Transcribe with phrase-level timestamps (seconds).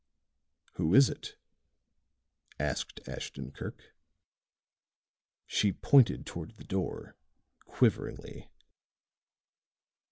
[0.77, 1.37] "Who is it?"
[2.59, 3.93] asked Ashton Kirk.
[5.45, 7.15] She pointed toward the door
[7.67, 8.49] quiveringly.